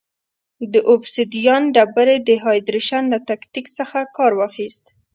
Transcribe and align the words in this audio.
د 0.73 0.75
اوبسیدیان 0.91 1.63
ډبرې 1.75 2.17
د 2.27 2.29
هایدرېشن 2.43 3.03
له 3.13 3.19
تکتیک 3.29 3.65
څخه 3.77 3.97
کار 4.17 4.31
واخیست. 4.39 4.85